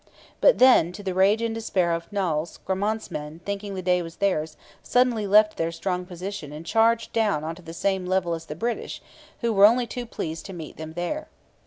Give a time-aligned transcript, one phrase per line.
[0.41, 4.15] But then, to the rage and despair of Noailles, Gramont's men, thinking the day was
[4.15, 8.45] theirs, suddenly left their strong position and charged down on to the same level as
[8.47, 8.99] the British,
[9.41, 11.27] who were only too pleased to meet them there.